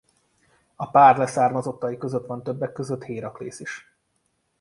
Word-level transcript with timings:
A 0.75 0.89
pár 0.89 1.17
leszármazottai 1.17 1.97
között 1.97 2.25
van 2.25 2.43
többek 2.43 2.71
között 2.73 3.03
Héraklész 3.03 3.59
is. 3.59 3.95